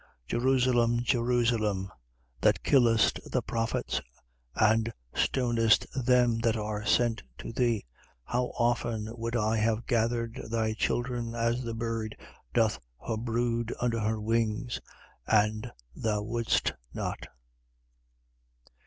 13:34. 0.27 0.27
Jerusalem, 0.41 1.03
Jerusalem, 1.03 1.91
that 2.41 2.63
killest 2.63 3.19
the 3.31 3.43
prophets; 3.43 4.01
and 4.55 4.91
stonest 5.13 5.85
them 5.93 6.39
that 6.39 6.57
are 6.57 6.83
sent 6.83 7.21
to 7.37 7.53
thee, 7.53 7.85
how 8.23 8.45
often 8.57 9.09
would 9.15 9.35
I 9.35 9.57
have 9.57 9.85
gathered 9.85 10.41
thy 10.49 10.73
children 10.73 11.35
as 11.35 11.61
the 11.61 11.75
bird 11.75 12.17
doth 12.51 12.79
her 13.05 13.15
brood 13.15 13.75
under 13.79 13.99
her 13.99 14.19
wings, 14.19 14.81
and 15.27 15.71
thou 15.95 16.23
wouldest 16.23 16.73
not? 16.95 17.27